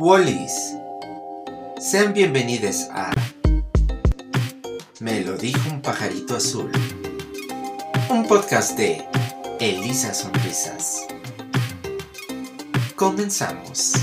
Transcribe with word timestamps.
Wallis, 0.00 0.76
sean 1.80 2.14
bienvenidos 2.14 2.86
a 2.92 3.10
Me 5.00 5.24
lo 5.24 5.36
dijo 5.36 5.58
un 5.68 5.82
pajarito 5.82 6.36
azul, 6.36 6.70
un 8.08 8.24
podcast 8.28 8.78
de 8.78 9.04
Elisa 9.58 10.14
Sonrisas. 10.14 11.04
Comenzamos. 12.94 13.94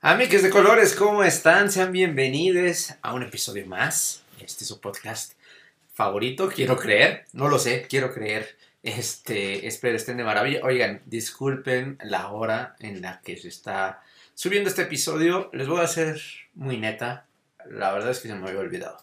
Amigos 0.00 0.42
de 0.42 0.48
colores, 0.48 0.94
¿cómo 0.94 1.22
están? 1.24 1.70
Sean 1.70 1.92
bienvenidos 1.92 2.94
a 3.02 3.12
un 3.12 3.22
episodio 3.22 3.66
más. 3.66 4.22
Este 4.48 4.64
es 4.64 4.68
su 4.68 4.80
podcast 4.80 5.34
favorito, 5.92 6.48
quiero 6.48 6.78
creer. 6.78 7.26
No 7.34 7.48
lo 7.48 7.58
sé, 7.58 7.86
quiero 7.86 8.14
creer. 8.14 8.56
Este, 8.82 9.66
espero 9.66 9.94
estén 9.94 10.16
de 10.16 10.24
maravilla. 10.24 10.60
Oigan, 10.62 11.02
disculpen 11.04 11.98
la 12.02 12.28
hora 12.30 12.74
en 12.80 13.02
la 13.02 13.20
que 13.20 13.36
se 13.36 13.48
está 13.48 14.02
subiendo 14.34 14.70
este 14.70 14.82
episodio. 14.82 15.50
Les 15.52 15.68
voy 15.68 15.80
a 15.80 15.84
hacer 15.84 16.18
muy 16.54 16.78
neta. 16.78 17.26
La 17.68 17.92
verdad 17.92 18.10
es 18.10 18.20
que 18.20 18.28
se 18.28 18.34
me 18.36 18.48
había 18.48 18.60
olvidado. 18.60 18.96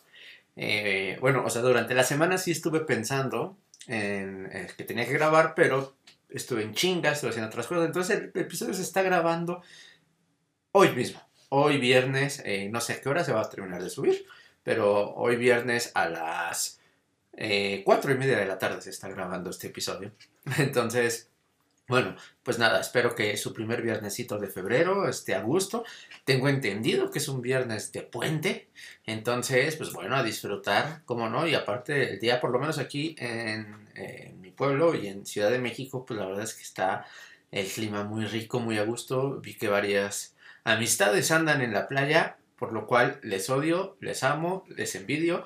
Eh, 0.55 1.19
bueno, 1.21 1.43
o 1.45 1.49
sea, 1.51 1.61
durante 1.61 1.93
la 1.93 2.03
semana 2.03 2.39
sí 2.39 2.49
estuve 2.49 2.79
pensando 2.79 3.55
en 3.85 4.49
eh, 4.51 4.67
que 4.75 4.83
tenía 4.83 5.05
que 5.05 5.13
grabar, 5.13 5.53
pero 5.55 5.95
estuve 6.27 6.63
en 6.63 6.73
chinga, 6.73 7.11
estuve 7.11 7.29
haciendo 7.29 7.49
otras 7.49 7.67
cosas. 7.67 7.85
Entonces 7.85 8.17
el 8.17 8.41
episodio 8.41 8.73
se 8.73 8.81
está 8.81 9.03
grabando 9.03 9.61
hoy 10.71 10.89
mismo. 10.93 11.21
Hoy 11.49 11.77
viernes, 11.77 12.41
eh, 12.45 12.67
no 12.71 12.81
sé 12.81 12.93
a 12.93 12.99
qué 12.99 13.09
hora 13.09 13.23
se 13.23 13.31
va 13.31 13.41
a 13.41 13.49
terminar 13.49 13.83
de 13.83 13.91
subir, 13.91 14.25
pero 14.65 15.13
hoy 15.13 15.35
viernes 15.35 15.91
a 15.93 16.09
las 16.09 16.81
eh, 17.33 17.83
cuatro 17.85 18.11
y 18.11 18.17
media 18.17 18.39
de 18.39 18.47
la 18.47 18.57
tarde 18.57 18.81
se 18.81 18.89
está 18.89 19.07
grabando 19.07 19.51
este 19.51 19.67
episodio. 19.67 20.11
Entonces, 20.57 21.29
bueno, 21.87 22.15
pues 22.41 22.57
nada, 22.57 22.81
espero 22.81 23.13
que 23.13 23.37
su 23.37 23.53
primer 23.53 23.83
viernesito 23.83 24.39
de 24.39 24.47
febrero 24.47 25.07
esté 25.07 25.35
a 25.35 25.41
gusto. 25.41 25.85
Tengo 26.23 26.49
entendido 26.49 27.11
que 27.11 27.19
es 27.19 27.27
un 27.27 27.43
viernes 27.43 27.91
de 27.91 28.01
puente, 28.01 28.69
entonces, 29.05 29.75
pues 29.75 29.93
bueno, 29.93 30.15
a 30.15 30.23
disfrutar, 30.23 31.03
como 31.05 31.29
no, 31.29 31.47
y 31.47 31.53
aparte 31.53 32.13
el 32.13 32.19
día, 32.19 32.41
por 32.41 32.49
lo 32.49 32.57
menos 32.57 32.79
aquí 32.79 33.15
en, 33.19 33.87
en 33.93 34.41
mi 34.41 34.49
pueblo 34.49 34.95
y 34.95 35.07
en 35.07 35.27
Ciudad 35.27 35.51
de 35.51 35.59
México, 35.59 36.03
pues 36.07 36.19
la 36.19 36.25
verdad 36.25 36.43
es 36.43 36.55
que 36.55 36.63
está 36.63 37.05
el 37.51 37.67
clima 37.67 38.03
muy 38.03 38.25
rico, 38.25 38.59
muy 38.59 38.79
a 38.79 38.83
gusto. 38.83 39.39
Vi 39.39 39.53
que 39.53 39.67
varias 39.67 40.35
Amistades 40.67 41.29
andan 41.29 41.61
en 41.61 41.73
la 41.73 41.87
playa, 41.87 42.37
por 42.57 42.73
lo 42.73 42.87
cual 42.87 43.19
les 43.23 43.49
odio, 43.49 43.97
les 43.99 44.23
amo, 44.23 44.65
les 44.69 44.95
envidio 44.95 45.45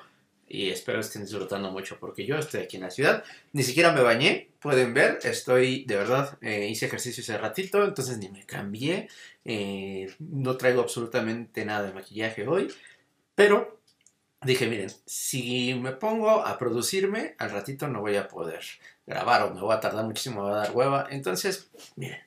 y 0.50 0.70
espero 0.70 0.98
estén 0.98 1.22
disfrutando 1.22 1.70
mucho 1.70 1.98
porque 2.00 2.26
yo 2.26 2.36
estoy 2.36 2.62
aquí 2.62 2.76
en 2.76 2.82
la 2.82 2.90
ciudad. 2.90 3.22
Ni 3.52 3.62
siquiera 3.62 3.92
me 3.92 4.02
bañé, 4.02 4.50
pueden 4.60 4.92
ver, 4.92 5.20
estoy 5.22 5.84
de 5.84 5.96
verdad, 5.96 6.38
eh, 6.42 6.66
hice 6.68 6.86
ejercicio 6.86 7.22
ese 7.22 7.38
ratito, 7.38 7.84
entonces 7.84 8.18
ni 8.18 8.28
me 8.28 8.44
cambié, 8.44 9.08
eh, 9.44 10.12
no 10.18 10.56
traigo 10.56 10.82
absolutamente 10.82 11.64
nada 11.64 11.84
de 11.84 11.94
maquillaje 11.94 12.46
hoy, 12.48 12.68
pero 13.36 13.80
dije, 14.42 14.66
miren, 14.66 14.90
si 15.06 15.74
me 15.74 15.92
pongo 15.92 16.44
a 16.44 16.58
producirme, 16.58 17.36
al 17.38 17.50
ratito 17.50 17.86
no 17.86 18.00
voy 18.00 18.16
a 18.16 18.26
poder 18.26 18.60
grabar 19.06 19.44
o 19.44 19.54
me 19.54 19.60
voy 19.60 19.74
a 19.74 19.80
tardar 19.80 20.04
muchísimo, 20.04 20.42
me 20.42 20.48
voy 20.48 20.58
a 20.58 20.62
dar 20.62 20.72
hueva, 20.72 21.06
entonces, 21.10 21.70
miren, 21.94 22.20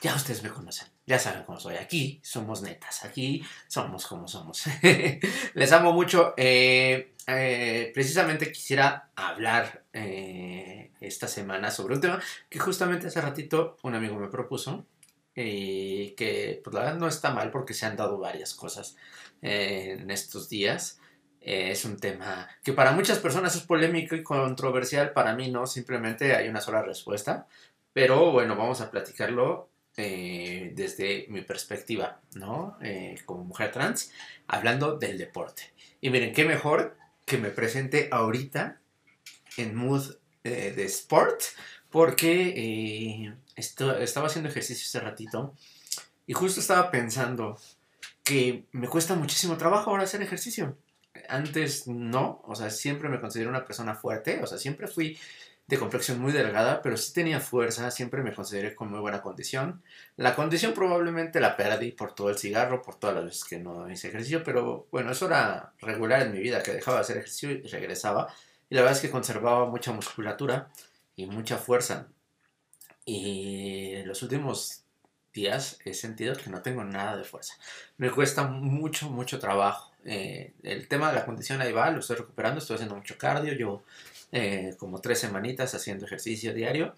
ya 0.00 0.14
ustedes 0.14 0.42
me 0.42 0.48
conocen. 0.48 0.88
Ya 1.10 1.18
saben 1.18 1.42
cómo 1.42 1.58
soy. 1.58 1.74
Aquí 1.74 2.20
somos 2.22 2.62
netas. 2.62 3.04
Aquí 3.04 3.44
somos 3.66 4.06
como 4.06 4.28
somos. 4.28 4.62
Les 5.54 5.72
amo 5.72 5.92
mucho. 5.92 6.34
Eh, 6.36 7.14
eh, 7.26 7.90
precisamente 7.92 8.52
quisiera 8.52 9.10
hablar 9.16 9.82
eh, 9.92 10.92
esta 11.00 11.26
semana 11.26 11.72
sobre 11.72 11.96
un 11.96 12.00
tema 12.00 12.22
que 12.48 12.60
justamente 12.60 13.08
hace 13.08 13.20
ratito 13.20 13.76
un 13.82 13.96
amigo 13.96 14.20
me 14.20 14.28
propuso. 14.28 14.86
Y 15.34 16.12
que 16.12 16.60
pues 16.62 16.74
la 16.74 16.82
verdad 16.82 17.00
no 17.00 17.08
está 17.08 17.32
mal 17.32 17.50
porque 17.50 17.74
se 17.74 17.86
han 17.86 17.96
dado 17.96 18.16
varias 18.18 18.54
cosas 18.54 18.96
en 19.42 20.12
estos 20.12 20.48
días. 20.48 21.00
es 21.40 21.84
un 21.84 21.98
tema 21.98 22.48
que 22.62 22.72
para 22.72 22.92
muchas 22.92 23.18
personas 23.18 23.56
es 23.56 23.62
polémico 23.62 24.14
y 24.14 24.22
controversial. 24.22 25.12
Para 25.12 25.34
mí 25.34 25.50
no, 25.50 25.66
simplemente 25.66 26.36
hay 26.36 26.48
una 26.48 26.60
sola 26.60 26.82
respuesta. 26.82 27.48
Pero 27.92 28.30
bueno, 28.30 28.54
vamos 28.54 28.80
a 28.80 28.92
platicarlo 28.92 29.70
eh, 29.96 30.72
desde 30.74 31.26
mi 31.28 31.42
perspectiva, 31.42 32.20
¿no? 32.34 32.78
Eh, 32.80 33.20
como 33.26 33.44
mujer 33.44 33.72
trans, 33.72 34.12
hablando 34.46 34.96
del 34.96 35.18
deporte. 35.18 35.72
Y 36.00 36.10
miren, 36.10 36.32
qué 36.32 36.44
mejor 36.44 36.96
que 37.26 37.38
me 37.38 37.50
presente 37.50 38.08
ahorita 38.10 38.80
en 39.56 39.74
mood 39.74 40.14
eh, 40.44 40.72
de 40.74 40.84
sport, 40.84 41.42
porque 41.90 43.34
estaba 43.56 44.28
haciendo 44.28 44.48
ejercicio 44.48 44.86
hace 44.86 45.04
ratito 45.04 45.54
y 46.26 46.32
justo 46.32 46.60
estaba 46.60 46.92
pensando 46.92 47.58
que 48.22 48.64
me 48.70 48.88
cuesta 48.88 49.16
muchísimo 49.16 49.56
trabajo 49.56 49.90
ahora 49.90 50.04
hacer 50.04 50.22
ejercicio. 50.22 50.78
Antes 51.28 51.88
no, 51.88 52.40
o 52.46 52.54
sea, 52.54 52.70
siempre 52.70 53.08
me 53.08 53.20
considero 53.20 53.50
una 53.50 53.64
persona 53.64 53.96
fuerte, 53.96 54.40
o 54.40 54.46
sea, 54.46 54.56
siempre 54.56 54.86
fui 54.86 55.18
de 55.70 55.78
complexión 55.78 56.18
muy 56.18 56.32
delgada, 56.32 56.82
pero 56.82 56.96
sí 56.96 57.12
tenía 57.12 57.38
fuerza, 57.38 57.92
siempre 57.92 58.24
me 58.24 58.34
consideré 58.34 58.74
con 58.74 58.90
muy 58.90 58.98
buena 58.98 59.22
condición. 59.22 59.82
La 60.16 60.34
condición 60.34 60.74
probablemente 60.74 61.38
la 61.38 61.56
perdí 61.56 61.92
por 61.92 62.12
todo 62.12 62.28
el 62.28 62.38
cigarro, 62.38 62.82
por 62.82 62.96
todas 62.96 63.14
las 63.14 63.24
veces 63.24 63.44
que 63.44 63.58
no 63.60 63.88
hice 63.88 64.08
ejercicio, 64.08 64.42
pero 64.42 64.88
bueno, 64.90 65.12
eso 65.12 65.26
era 65.26 65.72
regular 65.78 66.22
en 66.22 66.32
mi 66.32 66.40
vida, 66.40 66.60
que 66.62 66.72
dejaba 66.72 66.96
de 66.96 67.02
hacer 67.02 67.18
ejercicio 67.18 67.52
y 67.52 67.62
regresaba. 67.62 68.34
Y 68.68 68.74
la 68.74 68.82
verdad 68.82 68.96
es 68.96 69.02
que 69.02 69.10
conservaba 69.10 69.66
mucha 69.66 69.92
musculatura 69.92 70.70
y 71.14 71.26
mucha 71.26 71.56
fuerza. 71.56 72.08
Y 73.04 73.92
en 73.94 74.08
los 74.08 74.22
últimos 74.22 74.82
días 75.32 75.78
he 75.84 75.94
sentido 75.94 76.34
que 76.34 76.50
no 76.50 76.62
tengo 76.62 76.82
nada 76.82 77.16
de 77.16 77.22
fuerza. 77.22 77.54
Me 77.96 78.10
cuesta 78.10 78.42
mucho, 78.42 79.08
mucho 79.08 79.38
trabajo. 79.38 79.92
Eh, 80.04 80.52
el 80.64 80.88
tema 80.88 81.10
de 81.10 81.16
la 81.16 81.26
condición 81.26 81.60
ahí 81.60 81.72
va, 81.72 81.92
lo 81.92 82.00
estoy 82.00 82.16
recuperando, 82.16 82.58
estoy 82.58 82.74
haciendo 82.74 82.96
mucho 82.96 83.16
cardio, 83.16 83.52
llevo 83.52 83.84
eh, 84.32 84.74
como 84.78 85.00
tres 85.00 85.18
semanitas 85.18 85.74
haciendo 85.74 86.06
ejercicio 86.06 86.54
diario 86.54 86.94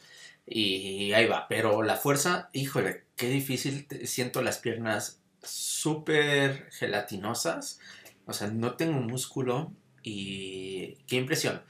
y 0.47 1.13
ahí 1.13 1.27
va. 1.27 1.47
Pero 1.49 1.83
la 1.83 1.97
fuerza, 1.97 2.51
híjole, 2.53 3.05
qué 3.17 3.29
difícil. 3.29 3.87
Siento 4.05 4.43
las 4.43 4.59
piernas 4.59 5.21
súper 5.43 6.71
gelatinosas. 6.73 7.81
O 8.27 8.33
sea, 8.33 8.49
no 8.49 8.77
tengo 8.77 9.01
músculo 9.01 9.73
y 10.03 10.97
qué 11.07 11.17
impresión. 11.17 11.63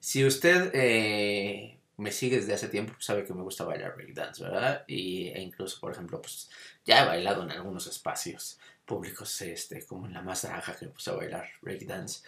Si 0.00 0.24
usted 0.24 0.70
eh, 0.74 1.78
me 1.96 2.12
sigue 2.12 2.36
desde 2.36 2.54
hace 2.54 2.68
tiempo, 2.68 2.92
pues 2.94 3.04
sabe 3.04 3.24
que 3.24 3.34
me 3.34 3.42
gusta 3.42 3.64
bailar 3.64 3.94
breakdance, 3.94 4.42
¿verdad? 4.42 4.84
Y, 4.88 5.28
e 5.28 5.40
incluso, 5.40 5.80
por 5.80 5.92
ejemplo, 5.92 6.20
pues 6.20 6.50
ya 6.84 7.02
he 7.02 7.06
bailado 7.06 7.42
en 7.44 7.52
algunos 7.52 7.86
espacios 7.86 8.58
públicos, 8.84 9.40
este, 9.42 9.86
como 9.86 10.06
en 10.06 10.14
la 10.14 10.22
más 10.22 10.44
naranja 10.44 10.76
que 10.76 10.86
me 10.86 10.92
puse 10.92 11.10
a 11.10 11.14
bailar 11.14 11.48
breakdance. 11.60 12.22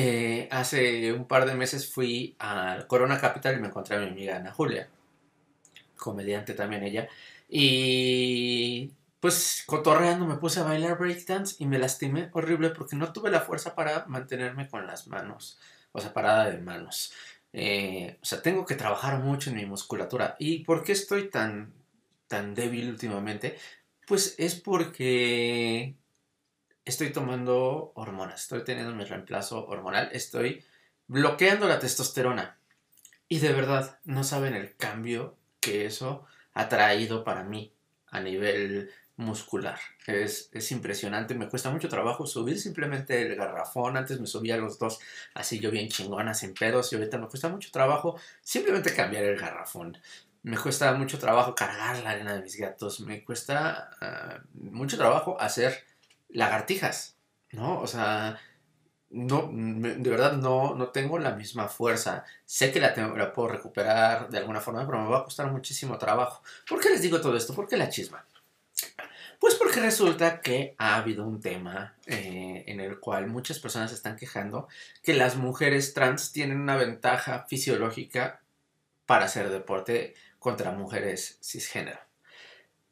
Eh, 0.00 0.46
hace 0.52 1.12
un 1.12 1.26
par 1.26 1.44
de 1.44 1.56
meses 1.56 1.92
fui 1.92 2.36
al 2.38 2.86
Corona 2.86 3.20
Capital 3.20 3.56
y 3.56 3.60
me 3.60 3.66
encontré 3.66 3.96
a 3.96 3.98
mi 3.98 4.06
amiga 4.06 4.36
Ana 4.36 4.52
Julia, 4.52 4.88
comediante 5.96 6.54
también 6.54 6.84
ella, 6.84 7.08
y 7.48 8.92
pues 9.18 9.64
cotorreando 9.66 10.24
me 10.24 10.36
puse 10.36 10.60
a 10.60 10.62
bailar 10.62 10.98
breakdance 10.98 11.56
y 11.58 11.66
me 11.66 11.80
lastimé 11.80 12.30
horrible 12.32 12.70
porque 12.70 12.94
no 12.94 13.12
tuve 13.12 13.32
la 13.32 13.40
fuerza 13.40 13.74
para 13.74 14.06
mantenerme 14.06 14.68
con 14.68 14.86
las 14.86 15.08
manos, 15.08 15.58
o 15.90 16.00
sea, 16.00 16.12
parada 16.12 16.48
de 16.48 16.58
manos. 16.58 17.12
Eh, 17.52 18.18
o 18.22 18.24
sea, 18.24 18.40
tengo 18.40 18.64
que 18.64 18.76
trabajar 18.76 19.18
mucho 19.18 19.50
en 19.50 19.56
mi 19.56 19.66
musculatura. 19.66 20.36
¿Y 20.38 20.60
por 20.60 20.84
qué 20.84 20.92
estoy 20.92 21.28
tan, 21.28 21.72
tan 22.28 22.54
débil 22.54 22.88
últimamente? 22.88 23.58
Pues 24.06 24.36
es 24.38 24.54
porque 24.54 25.96
estoy 26.88 27.10
tomando 27.10 27.92
hormonas, 27.94 28.42
estoy 28.42 28.64
teniendo 28.64 28.94
mi 28.94 29.04
reemplazo 29.04 29.66
hormonal, 29.66 30.08
estoy 30.12 30.64
bloqueando 31.06 31.68
la 31.68 31.78
testosterona. 31.78 32.58
Y 33.28 33.40
de 33.40 33.52
verdad, 33.52 33.98
no 34.04 34.24
saben 34.24 34.54
el 34.54 34.74
cambio 34.76 35.36
que 35.60 35.84
eso 35.84 36.24
ha 36.54 36.68
traído 36.68 37.24
para 37.24 37.44
mí 37.44 37.74
a 38.06 38.20
nivel 38.20 38.90
muscular. 39.16 39.78
Es, 40.06 40.48
es, 40.52 40.72
impresionante, 40.72 41.34
me 41.34 41.48
cuesta 41.48 41.70
mucho 41.70 41.90
trabajo 41.90 42.26
subir 42.26 42.58
simplemente 42.58 43.20
el 43.20 43.36
garrafón. 43.36 43.98
Antes 43.98 44.18
me 44.18 44.26
subía 44.26 44.56
los 44.56 44.78
dos 44.78 44.98
así 45.34 45.60
yo 45.60 45.70
bien 45.70 45.88
chingona, 45.88 46.32
sin 46.32 46.54
pedos, 46.54 46.90
y 46.92 46.96
ahorita 46.96 47.18
me 47.18 47.28
cuesta 47.28 47.50
mucho 47.50 47.70
trabajo 47.70 48.18
simplemente 48.40 48.94
cambiar 48.94 49.24
el 49.24 49.38
garrafón. 49.38 49.98
Me 50.42 50.56
cuesta 50.56 50.94
mucho 50.94 51.18
trabajo 51.18 51.54
cargar 51.54 51.98
la 52.02 52.10
arena 52.10 52.32
de 52.32 52.42
mis 52.42 52.56
gatos. 52.56 53.00
Me 53.00 53.24
cuesta 53.24 53.90
ah, 54.00 54.40
mucho 54.54 54.96
trabajo 54.96 55.38
hacer 55.38 55.84
lagartijas, 56.28 57.16
¿no? 57.52 57.80
O 57.80 57.86
sea, 57.86 58.38
no, 59.10 59.50
de 59.52 60.10
verdad 60.10 60.34
no, 60.34 60.74
no 60.74 60.88
tengo 60.90 61.18
la 61.18 61.32
misma 61.34 61.68
fuerza. 61.68 62.24
Sé 62.44 62.70
que 62.72 62.80
la, 62.80 62.94
puedo 63.32 63.48
recuperar 63.48 64.28
de 64.28 64.38
alguna 64.38 64.60
forma, 64.60 64.86
pero 64.86 65.02
me 65.02 65.08
va 65.08 65.20
a 65.20 65.24
costar 65.24 65.50
muchísimo 65.50 65.98
trabajo. 65.98 66.42
¿Por 66.68 66.80
qué 66.80 66.90
les 66.90 67.02
digo 67.02 67.20
todo 67.20 67.36
esto? 67.36 67.54
¿Por 67.54 67.68
qué 67.68 67.76
la 67.76 67.88
chisma? 67.88 68.26
Pues 69.38 69.54
porque 69.54 69.80
resulta 69.80 70.40
que 70.40 70.74
ha 70.78 70.96
habido 70.96 71.24
un 71.24 71.40
tema 71.40 71.94
eh, 72.06 72.64
en 72.66 72.80
el 72.80 72.98
cual 72.98 73.28
muchas 73.28 73.60
personas 73.60 73.92
están 73.92 74.16
quejando 74.16 74.68
que 75.02 75.14
las 75.14 75.36
mujeres 75.36 75.94
trans 75.94 76.32
tienen 76.32 76.60
una 76.60 76.76
ventaja 76.76 77.46
fisiológica 77.48 78.42
para 79.06 79.26
hacer 79.26 79.48
deporte 79.50 80.14
contra 80.40 80.72
mujeres 80.72 81.38
cisgénero. 81.40 82.00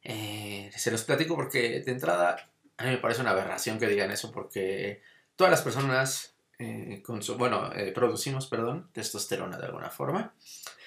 Eh, 0.03 0.71
se 0.77 0.93
los 0.93 1.03
platico 1.03 1.35
porque 1.35 1.81
de 1.81 1.93
entrada 1.93 2.49
a 2.79 2.85
mí 2.85 2.91
me 2.91 2.99
parece 2.99 3.21
una 3.21 3.31
aberración 3.31 3.79
que 3.79 3.87
digan 3.87 4.11
eso 4.11 4.33
porque 4.33 5.03
todas 5.37 5.51
las 5.51 5.63
personas 5.63 6.37
eh, 6.59 7.03
bueno, 7.37 7.71
eh, 7.75 7.93
producimos, 7.93 8.47
perdón, 8.47 8.89
testosterona 8.93 9.59
de 9.59 9.67
alguna 9.67 9.91
forma, 9.91 10.35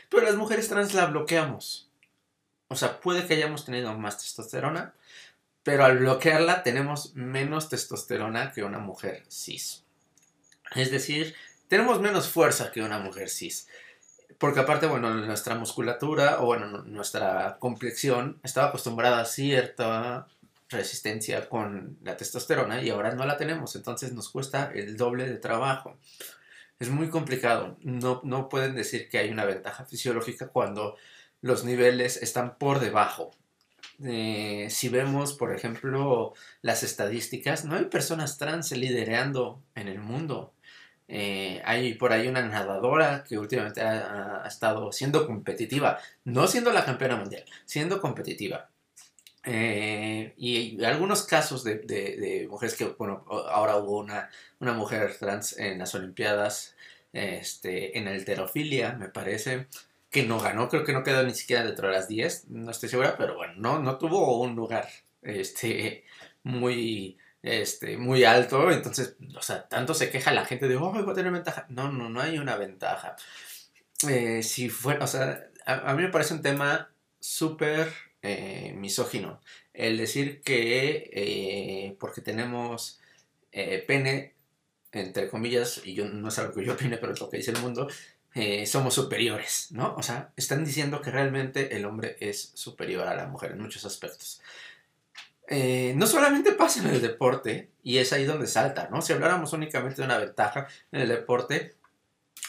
pero 0.10 0.24
las 0.24 0.36
mujeres 0.36 0.68
trans 0.68 0.94
la 0.94 1.06
bloqueamos. 1.06 1.90
O 2.68 2.76
sea, 2.76 3.00
puede 3.00 3.26
que 3.26 3.36
hayamos 3.36 3.66
tenido 3.66 3.94
más 3.98 4.18
testosterona, 4.18 4.94
pero 5.64 5.86
al 5.86 6.00
bloquearla 6.00 6.64
tenemos 6.64 7.14
menos 7.16 7.70
testosterona 7.70 8.52
que 8.52 8.64
una 8.64 8.80
mujer 8.80 9.24
cis. 9.30 9.84
Es 10.76 10.92
decir, 10.92 11.36
tenemos 11.68 12.00
menos 12.00 12.28
fuerza 12.28 12.72
que 12.72 12.82
una 12.82 13.00
mujer 13.00 13.30
cis. 13.30 13.68
Porque 14.38 14.62
aparte, 14.62 14.88
bueno, 14.88 15.14
nuestra 15.14 15.56
musculatura 15.56 16.42
o 16.42 16.46
bueno, 16.46 16.84
nuestra 16.84 17.58
complexión 17.60 18.40
estaba 18.44 18.70
acostumbrada 18.70 19.22
a 19.22 19.26
cierta 19.26 20.28
resistencia 20.70 21.50
con 21.50 21.98
la 22.04 22.16
testosterona 22.18 22.82
y 22.82 22.90
ahora 22.90 23.14
no 23.16 23.26
la 23.26 23.38
tenemos, 23.38 23.76
entonces 23.76 24.14
nos 24.14 24.30
cuesta 24.30 24.72
el 24.74 24.98
doble 24.98 25.28
de 25.28 25.38
trabajo. 25.38 25.98
Es 26.80 26.90
muy 26.90 27.10
complicado, 27.10 27.78
no, 27.82 28.22
no 28.24 28.50
pueden 28.50 28.76
decir 28.76 29.10
que 29.10 29.18
hay 29.18 29.30
una 29.30 29.46
ventaja 29.46 29.86
fisiológica 29.86 30.48
cuando 30.48 30.96
los 31.42 31.66
niveles 31.66 32.22
están 32.22 32.58
por 32.58 32.80
debajo. 32.80 33.32
Eh, 34.04 34.68
si 34.70 34.88
vemos, 34.90 35.34
por 35.34 35.54
ejemplo, 35.54 36.34
las 36.62 36.84
estadísticas, 36.84 37.66
no 37.66 37.76
hay 37.76 37.86
personas 37.86 38.38
trans 38.38 38.72
liderando 38.72 39.62
en 39.76 39.88
el 39.90 40.00
mundo. 40.00 40.54
Eh, 41.08 41.62
hay 41.66 41.96
por 41.96 42.14
ahí 42.14 42.28
una 42.28 42.44
nadadora 42.44 43.24
que 43.28 43.38
últimamente 43.38 43.82
ha, 43.82 44.44
estado 44.48 44.92
siendo 44.92 45.26
competitiva, 45.26 46.00
no 46.24 46.48
siendo 46.48 46.72
la 46.72 46.86
campeona 46.86 47.16
mundial, 47.16 47.44
siendo 47.66 48.00
competitiva. 48.00 48.70
Eh, 49.46 50.34
y, 50.38 50.84
algunos 50.84 51.24
casos 51.24 51.64
de, 51.64 52.48
mujeres 52.50 52.76
que, 52.76 52.86
bueno, 52.86 53.26
ahora 53.30 53.78
hubo 53.78 54.00
una, 54.00 54.30
una 54.60 54.74
mujer 54.74 55.16
trans 55.18 55.58
en 55.58 55.80
las 55.80 55.96
Olimpiadas, 55.96 56.76
este, 57.14 57.98
en 57.98 58.08
alterofilia, 58.08 58.94
me 58.94 59.10
parece, 59.10 59.68
que 60.10 60.24
no 60.24 60.40
ganó, 60.40 60.70
creo 60.70 60.84
que 60.84 60.94
no 60.94 61.04
quedó 61.04 61.24
ni 61.24 61.34
siquiera 61.34 61.64
dentro 61.64 61.88
de 61.88 61.94
las 61.94 62.08
10, 62.08 62.50
no 62.50 62.72
estoy 62.72 62.90
segura, 62.90 63.16
pero 63.18 63.36
bueno, 63.36 63.54
no, 63.58 63.80
no 63.80 63.98
tuvo 63.98 64.42
un 64.42 64.56
lugar 64.56 64.88
este, 65.22 66.04
muy, 66.44 67.18
este, 67.42 67.98
muy 67.98 68.24
alto, 68.24 68.72
entonces, 68.72 69.16
o 69.38 69.42
sea, 69.42 69.68
tanto 69.68 69.94
se 69.94 70.10
queja 70.10 70.32
la 70.34 70.46
gente 70.46 70.68
de, 70.68 70.76
oh, 70.76 70.92
voy 70.92 71.10
a 71.10 71.14
tener 71.14 71.32
ventaja. 71.32 71.66
No, 71.70 71.92
no, 71.92 72.10
no 72.10 72.22
hay 72.22 72.38
una 72.38 72.58
ventaja. 72.58 73.16
Eh, 74.08 74.44
si 74.44 74.70
fuera, 74.70 75.04
o 75.04 75.08
sea, 75.08 75.50
a 75.66 75.94
mí 75.94 76.04
me 76.04 76.10
parece 76.10 76.34
un 76.34 76.42
tema 76.42 76.90
súper 77.20 77.92
eh, 78.22 78.74
misógino. 78.76 79.40
El 79.74 79.98
decir 79.98 80.42
que 80.42 81.10
eh, 81.14 81.96
porque 82.00 82.22
tenemos 82.22 83.00
eh, 83.54 83.84
pene, 83.88 84.36
entre 84.92 85.30
comillas, 85.30 85.82
y 85.86 85.94
yo 85.94 86.06
no 86.06 86.28
es 86.28 86.38
algo 86.40 86.54
que 86.54 86.66
yo 86.66 86.74
opine, 86.74 86.98
pero 86.98 87.14
es 87.14 87.20
lo 87.22 87.30
que 87.30 87.38
dice 87.38 87.52
el 87.52 87.60
mundo, 87.60 87.88
somos 88.66 88.94
superiores, 88.94 89.68
¿no? 89.72 89.96
O 89.96 90.04
sea, 90.04 90.32
están 90.38 90.64
diciendo 90.64 91.02
que 91.02 91.12
realmente 91.12 91.76
el 91.76 91.86
hombre 91.86 92.16
es 92.20 92.52
superior 92.54 93.08
a 93.08 93.16
la 93.16 93.28
mujer 93.28 93.52
en 93.52 93.62
muchos 93.62 93.86
aspectos. 93.86 94.42
no 95.96 96.08
solamente 96.08 96.54
pasa 96.54 96.82
en 96.82 96.88
el 96.88 97.02
deporte, 97.02 97.70
y 97.84 97.98
es 97.98 98.14
ahí 98.14 98.26
donde 98.26 98.48
salta, 98.48 98.88
¿no? 98.92 99.02
Si 99.02 99.14
habláramos 99.14 99.52
únicamente 99.54 100.02
de 100.02 100.06
una 100.06 100.18
ventaja 100.20 100.68
en 100.92 101.02
el 101.02 101.10
deporte, 101.10 101.76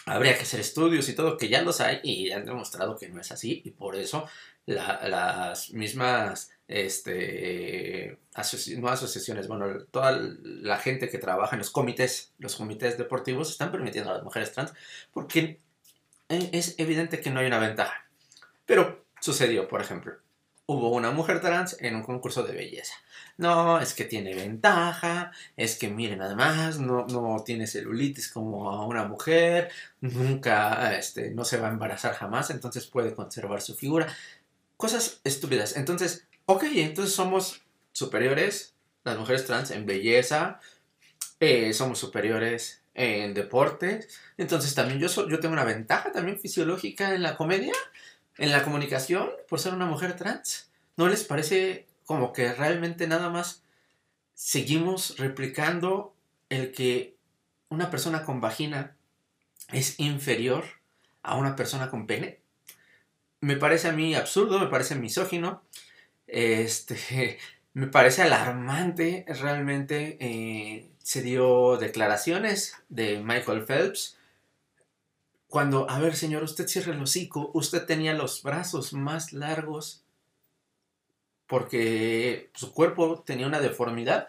habría 0.07 0.37
que 0.37 0.43
hacer 0.43 0.61
estudios 0.61 1.09
y 1.09 1.15
todo, 1.15 1.37
que 1.37 1.49
ya 1.49 1.63
los 1.63 1.81
hay 1.81 2.01
y 2.03 2.31
han 2.31 2.45
demostrado 2.45 2.97
que 2.97 3.09
no 3.09 3.21
es 3.21 3.31
así, 3.33 3.63
y 3.65 3.71
por 3.71 3.97
eso 3.97 4.29
las 4.67 5.71
mismas, 5.73 6.53
este, 6.69 8.19
asociaciones, 8.35 9.49
bueno, 9.49 9.85
toda 9.91 10.13
la 10.13 10.79
gente 10.79 11.09
que 11.09 11.19
trabaja 11.19 11.57
en 11.57 11.61
los 11.61 11.71
comités, 11.71 12.33
los 12.39 12.57
comités 12.57 12.97
deportivos, 12.97 13.51
están 13.51 13.73
permitiendo 13.73 14.11
a 14.11 14.15
las 14.15 14.23
mujeres 14.23 14.53
trans 14.53 14.73
porque 15.13 15.59
e, 16.29 16.51
es 16.53 16.77
evidente 16.79 17.21
que 17.21 17.31
no 17.31 17.41
hay 17.41 17.47
una 17.47 17.59
ventaja. 17.59 18.07
Pero 18.67 19.05
sucedió, 19.21 19.67
por 19.67 19.81
ejemplo, 19.81 20.15
hubo 20.71 20.91
una 20.91 21.11
mujer 21.11 21.41
trans 21.41 21.77
en 21.81 21.97
un 21.97 22.03
concurso 22.03 22.45
de 22.45 22.53
belleza. 22.53 22.95
No, 23.37 23.81
es 23.81 23.93
que 23.93 24.05
tiene 24.05 24.35
ventaja, 24.35 25.33
es 25.57 25.77
que 25.77 25.89
miren 25.89 26.23
además, 26.23 26.79
no, 26.79 27.07
no 27.07 27.43
tiene 27.45 27.67
celulitis 27.67 28.31
como 28.31 28.87
una 28.87 29.05
mujer, 29.05 29.71
nunca, 30.01 30.97
este, 30.97 31.31
no 31.31 31.45
se 31.45 31.59
va 31.59 31.69
a 31.69 31.73
embarazar 31.73 32.15
jamás, 32.15 32.51
entonces 32.51 32.87
puede 32.87 33.15
conservar 33.15 33.63
su 33.63 33.75
figura. 33.75 34.07
Cosas 34.77 35.21
estúpidas. 35.25 35.77
Entonces, 35.77 36.27
ok, 36.47 36.65
entonces 36.75 37.15
somos 37.15 37.63
superiores, 37.93 38.75
las 39.03 39.19
mujeres 39.19 39.47
trans, 39.47 39.73
en 39.73 39.87
belleza, 39.87 40.61
eh, 41.41 41.73
somos 41.73 41.99
superiores 41.99 42.83
en 42.95 43.35
deporte. 43.35 44.07
Entonces 44.37 44.75
también 44.75 45.01
yo, 45.01 45.09
yo 45.29 45.41
tengo 45.41 45.55
una 45.55 45.65
ventaja 45.65 46.13
también 46.13 46.39
fisiológica 46.39 47.15
en 47.15 47.23
la 47.23 47.37
comedia, 47.37 47.73
en 48.41 48.51
la 48.51 48.65
comunicación, 48.65 49.31
por 49.49 49.61
ser 49.61 49.73
una 49.73 49.87
mujer 49.87 50.17
trans. 50.17 50.73
¿No 50.97 51.09
les 51.09 51.23
parece 51.23 51.87
como 52.05 52.33
que 52.33 52.53
realmente 52.53 53.07
nada 53.07 53.31
más 53.31 53.63
seguimos 54.35 55.17
replicando 55.19 56.17
el 56.49 56.73
que 56.73 57.17
una 57.69 57.91
persona 57.91 58.25
con 58.25 58.41
vagina 58.41 58.97
es 59.71 60.01
inferior 60.01 60.65
a 61.23 61.37
una 61.37 61.55
persona 61.55 61.89
con 61.89 62.09
pene? 62.09 62.41
me 63.41 63.57
parece 63.57 63.89
a 63.89 63.93
mí 63.93 64.15
absurdo, 64.15 64.59
me 64.59 64.67
parece 64.67 64.95
misógino, 64.95 65.63
este, 66.27 67.39
me 67.75 67.87
parece 67.87 68.23
alarmante, 68.23 69.25
realmente 69.29 70.17
eh, 70.21 70.91
se 71.03 71.23
dio 71.23 71.77
declaraciones 71.77 72.77
de 72.89 73.21
Michael 73.23 73.65
Phelps, 73.65 74.19
cuando, 75.51 75.91
a 75.91 75.99
ver 75.99 76.17
señor, 76.17 76.45
usted 76.45 76.69
cierra 76.69 76.95
el 76.95 77.03
hocico, 77.03 77.51
usted 77.55 77.85
tenía 77.85 78.15
los 78.15 78.43
brazos 78.43 78.93
más 78.93 79.33
largos 79.33 80.05
porque 81.49 82.51
su 82.55 82.73
cuerpo 82.73 83.25
tenía 83.27 83.49
una 83.49 83.59
deformidad. 83.59 84.29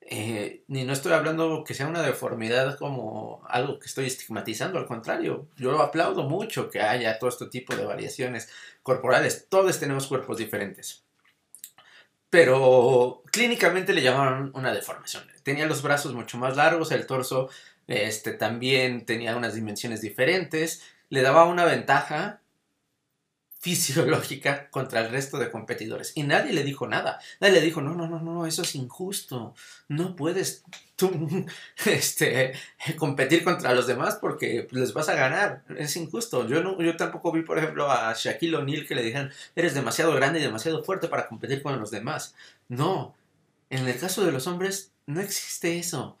Eh, 0.00 0.62
no 0.68 0.92
estoy 0.92 1.12
hablando 1.12 1.64
que 1.64 1.74
sea 1.74 1.88
una 1.88 2.02
deformidad 2.02 2.78
como 2.78 3.42
algo 3.48 3.80
que 3.80 3.86
estoy 3.86 4.06
estigmatizando, 4.06 4.78
al 4.78 4.86
contrario, 4.86 5.48
yo 5.56 5.72
lo 5.72 5.82
aplaudo 5.82 6.22
mucho 6.28 6.70
que 6.70 6.80
haya 6.80 7.18
todo 7.18 7.30
este 7.30 7.46
tipo 7.46 7.74
de 7.74 7.84
variaciones 7.84 8.48
corporales, 8.84 9.46
todos 9.48 9.80
tenemos 9.80 10.06
cuerpos 10.06 10.38
diferentes. 10.38 11.02
Pero 12.30 13.22
clínicamente 13.32 13.92
le 13.92 14.02
llamaron 14.02 14.52
una 14.54 14.72
deformación. 14.72 15.24
Tenía 15.42 15.66
los 15.66 15.82
brazos 15.82 16.14
mucho 16.14 16.38
más 16.38 16.56
largos, 16.56 16.92
el 16.92 17.06
torso 17.06 17.50
este, 17.86 18.32
también 18.32 19.04
tenía 19.04 19.36
unas 19.36 19.54
dimensiones 19.54 20.00
diferentes, 20.00 20.82
le 21.08 21.22
daba 21.22 21.44
una 21.44 21.64
ventaja 21.64 22.42
fisiológica 23.62 24.68
contra 24.70 25.02
el 25.02 25.12
resto 25.12 25.38
de 25.38 25.48
competidores. 25.48 26.10
Y 26.16 26.24
nadie 26.24 26.52
le 26.52 26.64
dijo 26.64 26.88
nada. 26.88 27.20
Nadie 27.38 27.54
le 27.54 27.60
dijo, 27.60 27.80
no, 27.80 27.94
no, 27.94 28.08
no, 28.08 28.18
no, 28.18 28.44
eso 28.44 28.62
es 28.62 28.74
injusto. 28.74 29.54
No 29.86 30.16
puedes 30.16 30.64
tú 30.96 31.46
este, 31.86 32.54
competir 32.98 33.44
contra 33.44 33.72
los 33.72 33.86
demás 33.86 34.18
porque 34.20 34.66
les 34.72 34.92
vas 34.92 35.08
a 35.08 35.14
ganar. 35.14 35.62
Es 35.78 35.96
injusto. 35.96 36.48
Yo, 36.48 36.60
no, 36.64 36.82
yo 36.82 36.96
tampoco 36.96 37.30
vi, 37.30 37.42
por 37.42 37.56
ejemplo, 37.56 37.88
a 37.88 38.12
Shaquille 38.14 38.56
O'Neal 38.56 38.84
que 38.84 38.96
le 38.96 39.04
dijeran, 39.04 39.30
eres 39.54 39.74
demasiado 39.74 40.12
grande 40.12 40.40
y 40.40 40.42
demasiado 40.42 40.82
fuerte 40.82 41.06
para 41.06 41.28
competir 41.28 41.62
con 41.62 41.78
los 41.78 41.92
demás. 41.92 42.34
No. 42.68 43.14
En 43.70 43.86
el 43.86 43.96
caso 43.96 44.24
de 44.24 44.32
los 44.32 44.48
hombres, 44.48 44.90
no 45.06 45.20
existe 45.20 45.78
eso. 45.78 46.18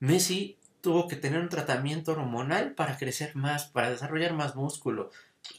Messi 0.00 0.56
tuvo 0.80 1.08
que 1.08 1.16
tener 1.16 1.40
un 1.40 1.48
tratamiento 1.48 2.12
hormonal 2.12 2.74
para 2.74 2.96
crecer 2.98 3.36
más, 3.36 3.66
para 3.66 3.90
desarrollar 3.90 4.32
más 4.32 4.56
músculo. 4.56 5.10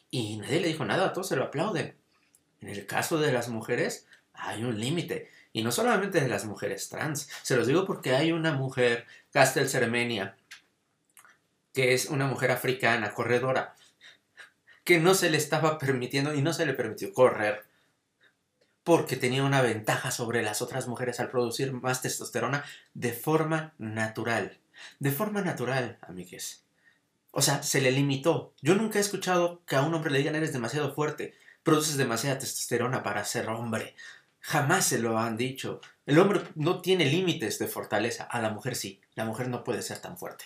Y 0.10 0.38
nadie 0.38 0.62
le 0.62 0.68
dijo 0.68 0.86
nada, 0.86 1.14
todos 1.14 1.28
se 1.28 1.36
lo 1.36 1.46
aplauden. 1.46 1.96
En 2.62 2.70
el 2.70 2.86
caso 2.86 3.20
de 3.20 3.32
las 3.32 3.50
mujeres, 3.50 4.08
hay 4.34 4.64
un 4.64 4.80
límite. 4.80 5.30
Y 5.54 5.64
no 5.64 5.72
solamente 5.72 6.22
de 6.22 6.28
las 6.28 6.46
mujeres 6.46 6.90
trans. 6.90 7.30
Se 7.44 7.56
los 7.56 7.68
digo 7.68 7.86
porque 7.86 8.16
hay 8.16 8.32
una 8.32 8.54
mujer, 8.54 9.06
Castel 9.32 9.70
Ceremenia, 9.70 10.38
que 11.74 11.94
es 11.94 12.06
una 12.06 12.28
mujer 12.28 12.52
africana, 12.52 13.14
corredora, 13.14 13.76
que 14.84 15.00
no 15.00 15.14
se 15.14 15.30
le 15.30 15.38
estaba 15.38 15.78
permitiendo 15.78 16.34
y 16.34 16.42
no 16.42 16.54
se 16.54 16.66
le 16.66 16.74
permitió 16.74 17.14
correr 17.14 17.66
porque 18.84 19.16
tenía 19.16 19.44
una 19.44 19.62
ventaja 19.62 20.12
sobre 20.12 20.42
las 20.42 20.62
otras 20.62 20.88
mujeres 20.88 21.20
al 21.20 21.30
producir 21.30 21.72
más 21.72 22.02
testosterona 22.02 22.66
de 22.94 23.14
forma 23.14 23.74
natural. 23.78 24.61
De 25.00 25.12
forma 25.12 25.42
natural, 25.42 25.98
amigues. 26.02 26.64
O 27.32 27.42
sea, 27.42 27.64
se 27.64 27.82
le 27.82 27.92
limitó. 27.92 28.54
Yo 28.62 28.76
nunca 28.76 29.00
he 29.00 29.02
escuchado 29.02 29.64
que 29.66 29.76
a 29.76 29.82
un 29.82 29.94
hombre 29.94 30.12
le 30.12 30.20
digan 30.20 30.36
eres 30.36 30.54
demasiado 30.54 30.94
fuerte, 30.94 31.34
produces 31.64 31.98
demasiada 31.98 32.40
testosterona 32.40 33.04
para 33.04 33.24
ser 33.24 33.48
hombre. 33.50 33.96
Jamás 34.42 34.86
se 34.86 35.00
lo 35.00 35.18
han 35.18 35.38
dicho. 35.38 35.82
El 36.06 36.20
hombre 36.20 36.42
no 36.56 36.82
tiene 36.82 37.06
límites 37.06 37.60
de 37.60 37.68
fortaleza, 37.68 38.24
a 38.24 38.42
la 38.42 38.50
mujer 38.50 38.76
sí. 38.76 39.00
La 39.16 39.24
mujer 39.24 39.48
no 39.48 39.64
puede 39.64 39.82
ser 39.82 40.00
tan 40.00 40.18
fuerte. 40.18 40.46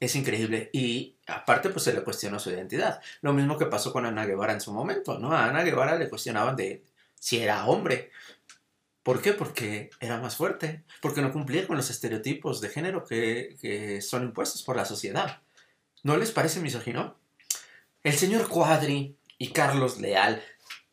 Es 0.00 0.14
increíble. 0.14 0.70
Y 0.72 1.16
aparte, 1.26 1.70
pues 1.70 1.84
se 1.84 1.92
le 1.92 2.04
cuestionó 2.04 2.38
su 2.38 2.50
identidad. 2.50 3.00
Lo 3.20 3.32
mismo 3.32 3.58
que 3.58 3.66
pasó 3.66 3.92
con 3.92 4.06
Ana 4.06 4.26
Guevara 4.26 4.52
en 4.52 4.60
su 4.60 4.72
momento, 4.72 5.18
¿no? 5.18 5.32
A 5.32 5.46
Ana 5.46 5.62
Guevara 5.62 5.96
le 5.96 6.08
cuestionaban 6.08 6.54
de 6.56 6.84
si 7.18 7.40
era 7.40 7.66
hombre. 7.66 8.10
¿Por 9.08 9.22
qué? 9.22 9.32
Porque 9.32 9.88
era 10.00 10.20
más 10.20 10.36
fuerte. 10.36 10.84
Porque 11.00 11.22
no 11.22 11.32
cumplía 11.32 11.66
con 11.66 11.78
los 11.78 11.88
estereotipos 11.88 12.60
de 12.60 12.68
género 12.68 13.06
que, 13.06 14.02
son 14.02 14.24
impuestos 14.24 14.62
por 14.62 14.76
la 14.76 14.84
sociedad. 14.84 15.40
¿No 16.02 16.18
les 16.18 16.30
parece 16.30 16.60
misógino? 16.60 17.16
El 18.04 18.12
señor 18.12 18.50
Cuadri 18.50 19.16
y 19.38 19.52
Carlos 19.52 19.98
Leal, 19.98 20.42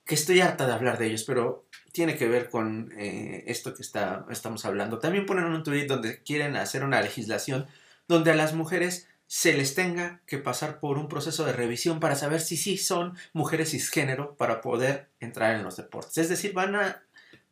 que 0.06 0.16
estoy 0.16 0.40
harta 0.40 0.66
de 0.66 0.72
hablar 0.72 0.98
de 0.98 1.08
ellos, 1.08 1.26
pero 1.26 1.66
tiene 1.92 2.16
que 2.16 2.30
ver 2.30 2.50
con 2.50 2.94
eh, 2.98 3.44
esto 3.48 3.74
que 3.74 3.82
está, 3.82 4.26
estamos 4.30 4.64
hablando. 4.64 5.00
También 5.00 5.26
ponen 5.26 5.44
un 5.44 5.64
tweet 5.64 5.86
donde 5.86 6.24
quieren 6.24 6.56
hacer 6.56 6.86
una 6.86 7.02
legislación 7.02 7.68
donde 8.08 8.32
a 8.32 8.36
las 8.36 8.54
mujeres 8.54 9.10
se 9.28 9.52
les 9.52 9.76
tenga 9.76 10.22
que 10.26 10.38
pasar 10.38 10.80
por 10.80 10.98
un 11.00 11.10
proceso 11.10 11.44
de 11.44 11.52
revisión 11.52 12.00
para 12.00 12.16
saber 12.16 12.40
si 12.40 12.56
sí 12.56 12.78
son 12.78 13.18
mujeres 13.34 13.72
cisgénero 13.72 14.38
para 14.38 14.62
poder 14.62 15.10
entrar 15.20 15.54
en 15.56 15.64
los 15.64 15.76
deportes. 15.76 16.18
Es 16.18 16.30
decir, 16.30 16.54
van 16.54 16.76
a, 16.76 17.05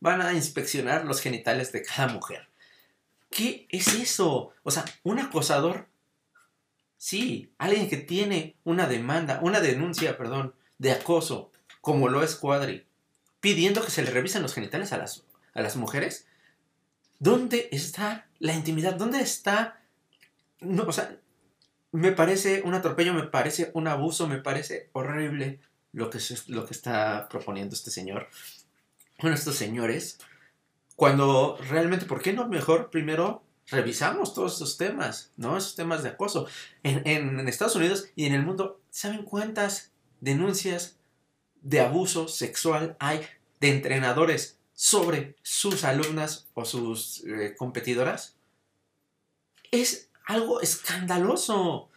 van 0.04 0.22
a 0.22 0.34
inspeccionar 0.34 1.06
los 1.06 1.22
genitales 1.22 1.72
de 1.72 1.82
cada 1.82 2.10
mujer. 2.10 2.50
¿Qué 3.30 3.68
es 3.70 3.88
eso? 3.96 4.52
O 4.64 4.70
sea, 4.70 4.84
un 5.04 5.18
acosador, 5.20 5.88
sí, 6.98 7.54
alguien 7.58 7.90
que 7.90 7.98
tiene 7.98 8.58
una 8.66 8.86
demanda, 8.86 9.40
una 9.42 9.62
denuncia, 9.62 10.18
perdón, 10.18 10.54
de 10.78 10.92
acoso, 10.92 11.52
como 11.80 12.10
lo 12.10 12.22
es 12.22 12.36
Cuadri, 12.36 12.86
pidiendo 13.40 13.84
que 13.84 13.92
se 13.92 14.04
le 14.04 14.12
revisen 14.12 14.42
los 14.42 14.54
genitales 14.54 14.92
a 14.92 14.98
las, 14.98 15.24
a 15.54 15.62
las 15.62 15.78
mujeres. 15.78 16.28
¿Dónde 17.20 17.70
está 17.72 18.28
la 18.40 18.54
intimidad? 18.54 18.96
¿Dónde 18.96 19.22
está 19.22 19.80
no, 20.60 20.84
o 20.84 20.92
sea, 20.92 21.18
me 21.92 22.12
parece 22.12 22.62
un 22.64 22.74
atropello, 22.74 23.14
me 23.14 23.24
parece 23.24 23.72
un 23.74 23.88
abuso, 23.88 24.28
me 24.28 24.40
parece 24.40 24.90
horrible 24.94 25.60
lo 25.92 26.10
que, 26.10 26.20
lo 26.48 26.66
que 26.66 26.74
está 26.74 27.28
proponiendo 27.30 27.76
este 27.76 27.92
señor. 27.92 28.28
Bueno, 29.20 29.36
estos 29.36 29.56
señores, 29.56 30.20
cuando 30.96 31.58
realmente, 31.70 32.06
¿por 32.06 32.22
qué 32.22 32.34
no 32.34 32.48
mejor 32.48 32.90
primero 32.90 33.44
revisamos 33.68 34.34
todos 34.34 34.56
esos 34.56 34.78
temas, 34.78 35.32
¿no? 35.38 35.58
Esos 35.58 35.76
temas 35.76 36.04
de 36.04 36.10
acoso. 36.10 36.48
En, 36.84 37.02
en, 37.08 37.48
Estados 37.48 37.76
Unidos 37.76 38.08
y 38.16 38.26
en 38.26 38.34
el 38.34 38.44
mundo, 38.44 38.82
¿saben 38.90 39.24
cuántas 39.24 39.92
denuncias 40.22 40.98
de 41.62 41.80
abuso 41.80 42.28
sexual 42.28 42.98
hay 43.00 43.26
de 43.60 43.70
entrenadores 43.70 44.58
sobre 44.74 45.36
sus 45.42 45.84
alumnas 45.84 46.48
o 46.54 46.66
sus 46.66 47.24
eh, 47.26 47.56
competidoras? 47.58 48.36
Es 49.72 50.10
algo 50.26 50.62
escandaloso. 50.62 51.90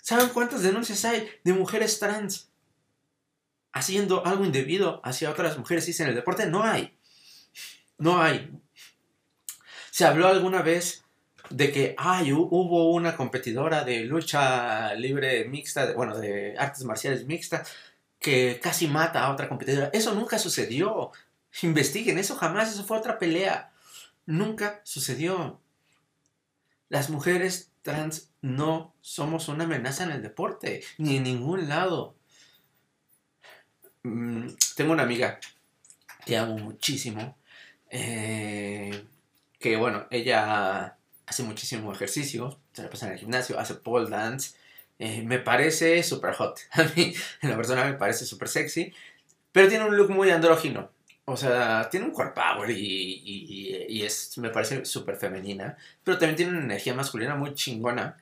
¿Saben 0.00 0.30
cuántas 0.30 0.62
denuncias 0.62 1.04
hay 1.04 1.28
de 1.44 1.52
mujeres 1.52 1.98
trans 1.98 2.49
haciendo 3.72 4.26
algo 4.26 4.44
indebido 4.44 5.00
hacia 5.04 5.30
otras 5.30 5.58
mujeres 5.58 6.00
en 6.00 6.08
el 6.08 6.14
deporte? 6.14 6.46
No 6.46 6.62
hay. 6.62 6.96
No 7.98 8.20
hay. 8.22 8.50
Se 9.90 10.04
habló 10.04 10.28
alguna 10.28 10.62
vez 10.62 11.04
de 11.50 11.72
que 11.72 11.94
ay, 11.98 12.32
hubo 12.32 12.92
una 12.92 13.16
competidora 13.16 13.84
de 13.84 14.04
lucha 14.04 14.94
libre 14.94 15.44
mixta, 15.46 15.92
bueno, 15.92 16.16
de 16.16 16.54
artes 16.56 16.84
marciales 16.84 17.26
mixtas, 17.26 17.68
que 18.18 18.60
casi 18.62 18.86
mata 18.86 19.24
a 19.24 19.32
otra 19.32 19.48
competidora. 19.48 19.90
Eso 19.92 20.14
nunca 20.14 20.38
sucedió. 20.38 21.10
Investiguen, 21.62 22.18
eso 22.18 22.36
jamás, 22.36 22.72
eso 22.72 22.84
fue 22.84 22.98
otra 22.98 23.18
pelea. 23.18 23.72
Nunca 24.26 24.80
sucedió. 24.84 25.60
Las 26.88 27.10
mujeres 27.10 27.70
trans 27.82 28.30
no 28.42 28.94
somos 29.00 29.48
una 29.48 29.64
amenaza 29.64 30.04
en 30.04 30.12
el 30.12 30.22
deporte, 30.22 30.84
ni 30.98 31.16
en 31.16 31.24
ningún 31.24 31.68
lado. 31.68 32.14
Mm, 34.02 34.48
tengo 34.76 34.92
una 34.92 35.02
amiga 35.02 35.38
que 36.24 36.36
amo 36.36 36.56
muchísimo, 36.58 37.36
eh, 37.90 39.04
que 39.58 39.76
bueno, 39.76 40.06
ella 40.10 40.96
hace 41.26 41.42
muchísimo 41.42 41.92
ejercicio, 41.92 42.58
se 42.72 42.82
la 42.82 42.90
pasa 42.90 43.06
en 43.06 43.12
el 43.12 43.18
gimnasio, 43.18 43.58
hace 43.58 43.74
pole 43.74 44.10
dance, 44.10 44.56
eh, 44.98 45.22
me 45.22 45.38
parece 45.38 46.02
súper 46.02 46.34
hot. 46.34 46.60
A 46.72 46.84
mí, 46.96 47.14
en 47.42 47.50
la 47.50 47.56
persona 47.56 47.84
me 47.84 47.94
parece 47.94 48.24
súper 48.26 48.48
sexy, 48.48 48.92
pero 49.52 49.68
tiene 49.68 49.84
un 49.84 49.96
look 49.96 50.10
muy 50.10 50.30
andrógino. 50.30 50.90
O 51.26 51.36
sea, 51.36 51.88
tiene 51.90 52.06
un 52.06 52.12
cuerpo 52.12 52.40
power 52.40 52.70
y, 52.70 54.02
es, 54.04 54.36
me 54.38 54.50
parece 54.50 54.84
súper 54.84 55.16
femenina, 55.16 55.76
pero 56.02 56.18
también 56.18 56.36
tiene 56.36 56.52
una 56.52 56.64
energía 56.64 56.94
masculina 56.94 57.36
muy 57.36 57.54
chingona. 57.54 58.16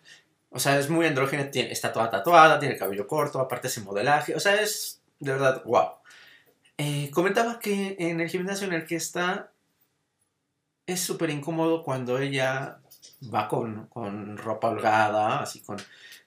O 0.51 0.59
sea, 0.59 0.79
es 0.79 0.91
muy 0.91 1.07
andrógena, 1.07 1.45
está 1.53 1.93
toda 1.93 2.11
tatuada, 2.11 2.59
tiene 2.59 2.75
el 2.75 2.81
cabello 2.81 3.07
corto, 3.07 3.41
aparte 3.41 3.69
ese 3.69 3.81
modelaje, 3.81 4.35
o 4.35 4.41
sea, 4.41 4.57
es 4.57 4.98
de 5.21 5.33
verdad 5.33 5.63
wow. 5.65 5.89
Eh, 6.77 7.11
comentaba 7.13 7.59
que 7.59 7.97
en 7.99 8.21
el 8.21 8.29
gimnasio 8.29 8.67
en 8.67 8.75
el 8.75 8.87
que 8.87 8.97
está 8.97 9.53
es 10.87 11.01
súper 11.01 11.31
incómodo 11.31 11.83
cuando 11.83 12.19
ella 12.19 12.81
va 13.35 13.49
con, 13.49 13.87
con, 13.87 14.37
ropa 14.39 14.69
holgada, 14.69 15.41
así 15.41 15.61
con, 15.61 15.77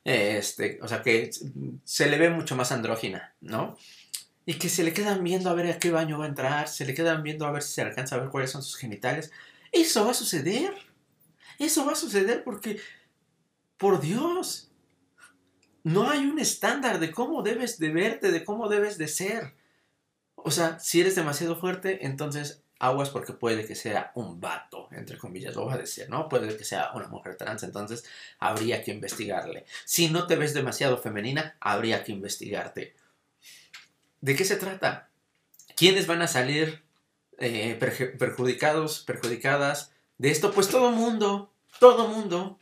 este, 0.04 0.80
o 0.82 0.88
sea, 0.88 1.02
que 1.02 1.32
se 1.84 2.10
le 2.10 2.18
ve 2.18 2.30
mucho 2.30 2.56
más 2.56 2.72
andrógina, 2.72 3.34
¿no? 3.42 3.78
y 4.46 4.56
que 4.56 4.70
se 4.70 4.84
le 4.84 4.94
quedan 4.94 5.24
viendo 5.24 5.50
a 5.50 5.54
ver 5.54 5.72
a 5.72 5.80
qué 5.80 5.92
baño 5.92 6.18
va 6.20 6.26
a 6.26 6.30
entrar, 6.30 6.68
se 6.68 6.86
le 6.86 6.94
quedan 6.94 7.24
viendo 7.24 7.46
a 7.46 7.52
ver 7.52 7.62
si 7.62 7.74
se 7.74 7.82
alcanza 7.82 8.16
a 8.16 8.20
ver 8.20 8.30
cuáles 8.30 8.52
son 8.52 8.64
sus 8.64 8.76
genitales. 8.76 9.32
Eso 9.72 10.06
va 10.06 10.12
a 10.12 10.16
suceder. 10.16 10.74
Eso 11.60 11.86
va 11.86 11.94
a 11.94 11.96
suceder 11.96 12.44
porque, 12.44 12.80
por 13.78 14.02
Dios, 14.02 14.71
no 15.84 16.10
hay 16.10 16.26
un 16.26 16.40
estándar 16.40 17.00
de 17.00 17.12
cómo 17.12 17.44
debes 17.44 17.80
de 17.80 17.92
verte, 17.92 18.32
de 18.32 18.44
cómo 18.44 18.70
debes 18.70 18.98
de 18.98 19.08
ser. 19.08 19.54
O 20.36 20.52
sea, 20.52 20.80
si 20.80 21.02
eres 21.02 21.16
demasiado 21.16 21.56
fuerte, 21.56 22.06
entonces 22.06 22.64
aguas 22.82 23.12
porque 23.12 23.34
puede 23.34 23.66
que 23.66 23.76
sea 23.76 24.12
un 24.16 24.42
vato, 24.42 24.88
entre 24.92 25.18
comillas, 25.18 25.56
lo 25.56 25.66
voy 25.66 25.76
a 25.76 25.78
decir, 25.78 26.10
¿no? 26.10 26.28
Puede 26.28 26.58
que 26.58 26.66
sea 26.66 26.92
una 26.96 27.08
mujer 27.08 27.36
trans, 27.36 27.62
entonces 27.62 28.04
habría 28.40 28.84
que 28.84 28.92
investigarle. 28.92 29.66
Si 29.86 30.10
no 30.10 30.26
te 30.26 30.36
ves 30.36 30.56
demasiado 30.56 30.98
femenina, 30.98 31.56
habría 31.60 32.04
que 32.04 32.12
investigarte. 32.12 32.96
¿De 34.20 34.36
qué 34.36 34.46
se 34.46 34.56
trata? 34.56 35.10
¿Quiénes 35.76 36.08
van 36.08 36.24
a 36.24 36.28
salir 36.28 36.82
eh, 37.38 37.76
perjudicados, 38.18 39.04
perjudicadas 39.06 39.92
de 40.18 40.32
esto? 40.32 40.52
Pues 40.52 40.68
todo 40.68 40.92
mundo, 40.92 41.54
todo 41.80 42.08
mundo. 42.08 42.60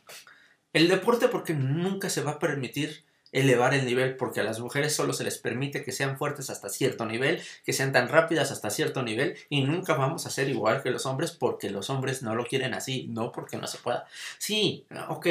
El 0.74 0.88
deporte 0.88 1.28
porque 1.28 1.54
nunca 1.54 2.10
se 2.10 2.22
va 2.22 2.32
a 2.32 2.38
permitir 2.38 3.04
elevar 3.32 3.74
el 3.74 3.86
nivel 3.86 4.16
porque 4.16 4.40
a 4.40 4.44
las 4.44 4.58
mujeres 4.58 4.94
solo 4.94 5.12
se 5.12 5.24
les 5.24 5.38
permite 5.38 5.84
que 5.84 5.92
sean 5.92 6.18
fuertes 6.18 6.50
hasta 6.50 6.68
cierto 6.68 7.06
nivel, 7.06 7.40
que 7.64 7.72
sean 7.72 7.92
tan 7.92 8.08
rápidas 8.08 8.50
hasta 8.50 8.70
cierto 8.70 9.02
nivel 9.02 9.36
y 9.48 9.62
nunca 9.62 9.94
vamos 9.94 10.26
a 10.26 10.30
ser 10.30 10.48
igual 10.48 10.82
que 10.82 10.90
los 10.90 11.06
hombres 11.06 11.30
porque 11.30 11.70
los 11.70 11.90
hombres 11.90 12.22
no 12.22 12.34
lo 12.34 12.44
quieren 12.44 12.74
así, 12.74 13.06
no 13.08 13.30
porque 13.32 13.56
no 13.56 13.66
se 13.66 13.78
pueda. 13.78 14.06
Sí, 14.38 14.86
ok, 15.08 15.26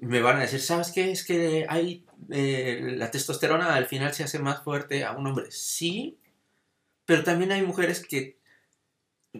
me 0.00 0.20
van 0.20 0.36
a 0.36 0.40
decir, 0.40 0.60
¿sabes 0.60 0.92
qué? 0.92 1.10
Es 1.10 1.24
que 1.24 1.66
hay 1.68 2.04
eh, 2.30 2.94
la 2.96 3.10
testosterona 3.10 3.74
al 3.74 3.86
final 3.86 4.14
se 4.14 4.24
hace 4.24 4.38
más 4.38 4.62
fuerte 4.62 5.04
a 5.04 5.12
un 5.12 5.26
hombre. 5.26 5.50
Sí, 5.50 6.18
pero 7.04 7.24
también 7.24 7.52
hay 7.52 7.62
mujeres 7.62 8.04
que, 8.06 8.38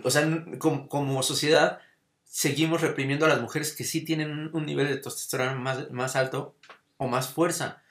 o 0.03 0.11
sea, 0.11 0.27
como, 0.59 1.23
sociedad, 1.23 1.81
seguimos 2.25 2.83
reprimiendo 2.83 3.27
a 3.27 3.29
las 3.29 3.41
mujeres 3.41 3.75
que 3.75 3.85
sí 3.85 4.03
tienen 4.03 4.51
un 4.53 4.67
nivel 4.67 4.89
de 4.89 4.97
testosterona 4.97 5.55
más, 5.55 5.91
más 5.91 6.17
alto 6.17 6.57
o 6.97 7.09
más 7.09 7.29
fuerza. 7.29 7.83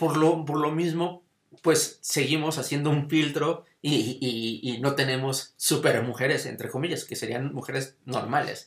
Por 0.00 0.16
lo, 0.16 0.44
por 0.44 0.58
lo 0.58 0.72
mismo, 0.72 1.22
pues 1.62 1.98
seguimos 2.00 2.58
haciendo 2.58 2.90
un 2.90 3.08
filtro 3.08 3.66
y, 3.82 4.18
y 4.62 4.80
no 4.80 4.94
tenemos 4.94 5.54
super 5.56 6.02
mujeres, 6.02 6.46
entre 6.46 6.70
comillas, 6.70 7.04
que 7.04 7.16
serían 7.16 7.52
mujeres 7.54 7.96
normales. 8.06 8.66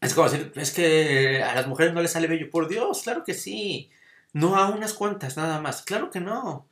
Es 0.00 0.14
como 0.14 0.28
decir, 0.28 0.52
es 0.56 0.72
que 0.72 1.42
a 1.42 1.54
las 1.54 1.66
mujeres 1.66 1.92
no 1.92 2.00
les 2.02 2.12
sale 2.12 2.26
bello. 2.26 2.50
Por 2.50 2.68
Dios, 2.68 3.02
claro 3.02 3.22
que 3.24 3.34
sí. 3.34 3.90
No 4.32 4.56
a 4.56 4.68
unas 4.68 4.94
cuantas, 4.94 5.36
nada 5.36 5.60
más. 5.60 5.82
Claro 5.82 6.10
que 6.10 6.20
no. 6.20 6.68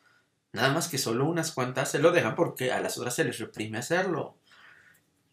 Nada 0.53 0.73
más 0.73 0.89
que 0.89 0.99
solo 0.99 1.27
unas 1.27 1.53
cuantas 1.53 1.91
se 1.91 1.99
lo 1.99 2.11
dejan 2.11 2.35
porque 2.35 2.73
a 2.73 2.81
las 2.81 2.97
otras 2.99 3.15
se 3.15 3.25
les 3.25 3.39
reprime 3.39 3.79
hacerlo. 3.79 4.39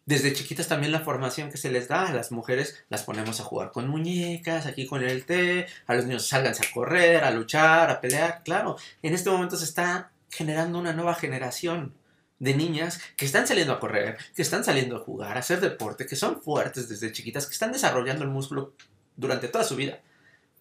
Desde 0.06 0.32
chiquitas 0.32 0.68
también 0.68 0.92
la 0.92 1.00
formación 1.00 1.50
que 1.50 1.56
se 1.56 1.68
les 1.68 1.88
da 1.88 2.06
a 2.06 2.12
las 2.12 2.30
mujeres 2.30 2.84
las 2.88 3.02
ponemos 3.02 3.40
a 3.40 3.44
jugar 3.44 3.72
con 3.72 3.88
muñecas, 3.88 4.64
aquí 4.66 4.86
con 4.86 5.02
el 5.02 5.24
té, 5.24 5.66
a 5.88 5.94
los 5.94 6.06
niños 6.06 6.28
salganse 6.28 6.64
a 6.64 6.72
correr, 6.72 7.24
a 7.24 7.32
luchar, 7.32 7.90
a 7.90 8.00
pelear. 8.00 8.42
Claro, 8.44 8.76
en 9.02 9.14
este 9.14 9.30
momento 9.30 9.56
se 9.56 9.64
está 9.64 10.12
generando 10.30 10.78
una 10.78 10.92
nueva 10.92 11.16
generación 11.16 11.92
de 12.38 12.54
niñas 12.54 13.00
que 13.16 13.24
están 13.24 13.48
saliendo 13.48 13.72
a 13.72 13.80
correr, 13.80 14.16
que 14.36 14.42
están 14.42 14.62
saliendo 14.62 14.96
a 14.96 15.00
jugar, 15.00 15.36
a 15.36 15.40
hacer 15.40 15.60
deporte, 15.60 16.06
que 16.06 16.14
son 16.14 16.40
fuertes 16.40 16.88
desde 16.88 17.10
chiquitas, 17.10 17.46
que 17.46 17.54
están 17.54 17.72
desarrollando 17.72 18.22
el 18.22 18.30
músculo 18.30 18.74
durante 19.16 19.48
toda 19.48 19.64
su 19.64 19.74
vida. 19.74 19.98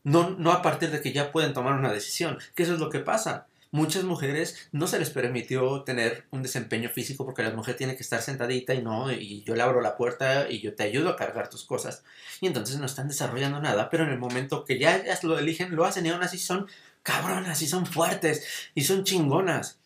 No, 0.04 0.32
no 0.32 0.54
a 0.54 0.64
partir 0.64 0.90
de 0.90 1.02
que 1.02 1.12
ya 1.12 1.32
pueden 1.32 1.54
tomar 1.54 1.74
una 1.74 1.94
decisión, 1.94 2.40
que 2.56 2.64
eso 2.64 2.74
es 2.74 2.80
lo 2.80 2.90
que 2.90 3.00
pasa. 3.00 3.46
Muchas 3.76 4.06
mujeres 4.06 4.70
no 4.72 4.88
se 4.88 4.98
les 4.98 5.10
permitió 5.10 5.84
tener 5.84 6.26
un 6.32 6.42
desempeño 6.42 6.90
físico 6.90 7.26
porque 7.26 7.44
la 7.44 7.52
mujer 7.52 7.76
tiene 7.76 7.96
que 7.96 8.04
estar 8.04 8.22
sentadita 8.22 8.74
y 8.74 8.82
no, 8.82 9.12
y 9.12 9.44
yo 9.44 9.54
le 9.54 9.62
abro 9.62 9.82
la 9.82 9.98
puerta 9.98 10.50
y 10.50 10.62
yo 10.62 10.74
te 10.74 10.84
ayudo 10.84 11.10
a 11.10 11.18
cargar 11.18 11.50
tus 11.50 11.66
cosas. 11.66 12.04
Y 12.40 12.48
entonces 12.48 12.80
no 12.80 12.86
están 12.86 13.10
desarrollando 13.10 13.60
nada, 13.60 13.90
pero 13.90 14.06
en 14.06 14.12
el 14.12 14.18
momento 14.18 14.64
que 14.64 14.80
ya 14.80 14.96
ellas 14.96 15.24
lo 15.24 15.38
eligen, 15.38 15.76
lo 15.76 15.86
hacen 15.86 16.06
y 16.06 16.10
aún 16.10 16.24
así 16.24 16.40
son 16.40 16.68
cabronas 17.04 17.62
y 17.62 17.68
son 17.68 17.86
fuertes 17.86 18.46
y 18.74 18.84
son 18.86 19.04
chingonas. 19.04 19.78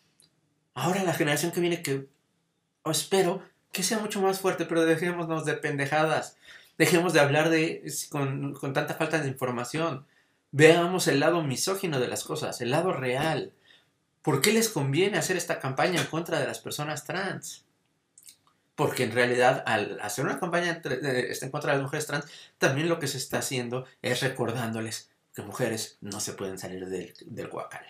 Ahora 0.74 1.02
la 1.02 1.14
generación 1.14 1.50
que 1.50 1.60
viene 1.60 1.82
que 1.82 2.06
espero 2.84 3.42
que 3.72 3.82
sea 3.82 3.98
mucho 3.98 4.22
más 4.22 4.40
fuerte, 4.40 4.66
pero 4.66 4.84
dejémonos 4.84 5.44
de 5.44 5.54
pendejadas. 5.54 6.36
Dejemos 6.78 7.12
de 7.12 7.20
hablar 7.20 7.50
de 7.50 7.92
con, 8.08 8.54
con 8.54 8.72
tanta 8.72 8.94
falta 8.94 9.18
de 9.18 9.28
información. 9.28 10.06
Veamos 10.52 11.08
el 11.08 11.20
lado 11.20 11.42
misógino 11.42 11.98
de 12.00 12.08
las 12.08 12.24
cosas, 12.24 12.60
el 12.60 12.70
lado 12.70 12.92
real. 12.92 13.52
¿Por 14.22 14.40
qué 14.40 14.52
les 14.52 14.68
conviene 14.68 15.18
hacer 15.18 15.36
esta 15.36 15.60
campaña 15.60 16.00
en 16.00 16.06
contra 16.06 16.38
de 16.38 16.46
las 16.46 16.58
personas 16.58 17.04
trans? 17.04 17.64
Porque 18.74 19.04
en 19.04 19.12
realidad 19.12 19.62
al 19.66 19.98
hacer 20.00 20.24
una 20.24 20.38
campaña 20.38 20.80
en 20.82 21.50
contra 21.50 21.72
de 21.72 21.76
las 21.76 21.82
mujeres 21.82 22.06
trans, 22.06 22.24
también 22.58 22.88
lo 22.88 22.98
que 22.98 23.08
se 23.08 23.18
está 23.18 23.38
haciendo 23.38 23.86
es 24.02 24.20
recordándoles 24.20 25.10
que 25.34 25.42
mujeres 25.42 25.98
no 26.00 26.20
se 26.20 26.34
pueden 26.34 26.58
salir 26.58 26.86
del, 26.86 27.14
del 27.26 27.48
guacal. 27.48 27.84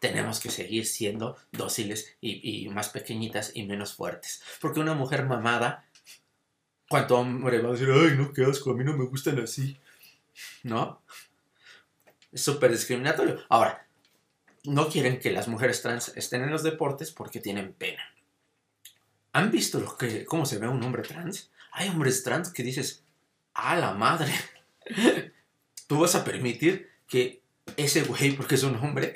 Tenemos 0.00 0.40
que 0.40 0.50
seguir 0.50 0.86
siendo 0.86 1.36
dóciles 1.50 2.16
y, 2.20 2.64
y 2.64 2.68
más 2.68 2.90
pequeñitas 2.90 3.52
y 3.54 3.64
menos 3.64 3.94
fuertes. 3.94 4.42
Porque 4.60 4.80
una 4.80 4.94
mujer 4.94 5.24
mamada, 5.24 5.86
¿cuánto 6.88 7.18
hombre 7.18 7.60
va 7.60 7.70
a 7.70 7.72
decir, 7.72 7.88
ay, 7.90 8.16
no, 8.16 8.32
qué 8.32 8.44
asco, 8.44 8.70
a 8.70 8.74
mí 8.74 8.84
no 8.84 8.96
me 8.96 9.06
gustan 9.06 9.38
así? 9.40 9.78
¿No? 10.62 11.02
Es 12.32 12.42
súper 12.42 12.70
discriminatorio. 12.70 13.42
Ahora, 13.48 13.86
no 14.64 14.88
quieren 14.88 15.18
que 15.20 15.30
las 15.30 15.48
mujeres 15.48 15.82
trans 15.82 16.12
estén 16.16 16.42
en 16.42 16.50
los 16.50 16.62
deportes 16.62 17.12
porque 17.12 17.40
tienen 17.40 17.72
pena. 17.72 18.02
¿Han 19.32 19.50
visto 19.50 19.80
lo 19.80 19.96
que, 19.96 20.24
cómo 20.24 20.46
se 20.46 20.58
ve 20.58 20.68
un 20.68 20.82
hombre 20.82 21.02
trans? 21.02 21.50
Hay 21.72 21.88
hombres 21.88 22.22
trans 22.22 22.50
que 22.52 22.62
dices, 22.62 23.04
¡a 23.52 23.76
la 23.76 23.92
madre! 23.92 24.32
Tú 25.86 26.00
vas 26.00 26.14
a 26.14 26.24
permitir 26.24 26.90
que 27.06 27.42
ese 27.76 28.02
güey, 28.02 28.32
porque 28.32 28.54
es 28.54 28.62
un 28.62 28.76
hombre, 28.76 29.14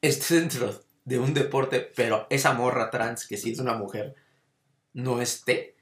esté 0.00 0.36
dentro 0.36 0.82
de 1.04 1.18
un 1.18 1.34
deporte, 1.34 1.80
pero 1.94 2.26
esa 2.30 2.52
morra 2.54 2.90
trans, 2.90 3.26
que 3.26 3.36
si 3.36 3.52
es 3.52 3.58
una 3.58 3.74
mujer, 3.74 4.14
no 4.94 5.20
esté 5.20 5.78